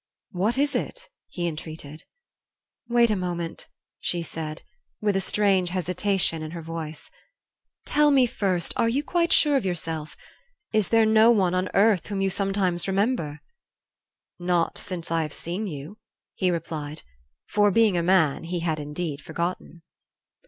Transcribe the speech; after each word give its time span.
"What 0.31 0.57
is 0.57 0.73
it?" 0.73 1.09
he 1.27 1.45
entreated. 1.47 2.05
"Wait 2.89 3.11
a 3.11 3.15
moment," 3.15 3.67
she 3.99 4.23
said, 4.23 4.63
with 4.99 5.15
a 5.15 5.21
strange 5.21 5.69
hesitation 5.69 6.41
in 6.41 6.49
her 6.49 6.61
voice. 6.63 7.11
"Tell 7.85 8.09
me 8.09 8.25
first, 8.25 8.73
are 8.77 8.89
you 8.89 9.03
quite 9.03 9.31
sure 9.31 9.57
of 9.57 9.63
yourself? 9.63 10.17
Is 10.73 10.89
there 10.89 11.05
no 11.05 11.29
one 11.29 11.53
on 11.53 11.69
earth 11.75 12.07
whom 12.07 12.19
you 12.19 12.31
sometimes 12.31 12.87
remember?" 12.87 13.41
"Not 14.39 14.75
since 14.79 15.11
I 15.11 15.21
have 15.21 15.35
seen 15.35 15.67
you," 15.67 15.99
he 16.33 16.49
replied; 16.49 17.03
for, 17.45 17.69
being 17.69 17.95
a 17.95 18.01
man, 18.01 18.45
he 18.45 18.61
had 18.61 18.79
indeed 18.79 19.21
forgotten. 19.21 19.83